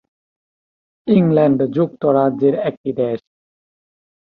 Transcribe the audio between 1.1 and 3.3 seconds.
England যুক্তরাজ্যের একটি দেশ।